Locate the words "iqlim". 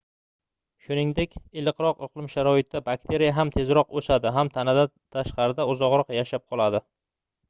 2.07-2.29